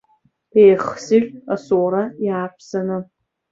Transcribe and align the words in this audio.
Еихсыӷьт 0.61 1.31
асоура 1.53 2.03
иааԥсаны. 2.25 2.97